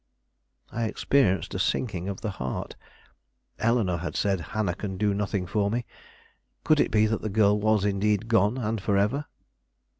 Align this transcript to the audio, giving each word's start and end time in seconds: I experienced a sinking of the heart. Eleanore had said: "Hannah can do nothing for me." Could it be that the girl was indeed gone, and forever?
I 0.71 0.85
experienced 0.85 1.53
a 1.53 1.59
sinking 1.59 2.09
of 2.09 2.21
the 2.21 2.31
heart. 2.41 2.75
Eleanore 3.59 3.99
had 3.99 4.15
said: 4.15 4.39
"Hannah 4.57 4.73
can 4.73 4.97
do 4.97 5.13
nothing 5.13 5.45
for 5.45 5.69
me." 5.69 5.85
Could 6.63 6.79
it 6.79 6.89
be 6.89 7.05
that 7.05 7.21
the 7.21 7.29
girl 7.29 7.59
was 7.59 7.85
indeed 7.85 8.27
gone, 8.27 8.57
and 8.57 8.81
forever? 8.81 9.25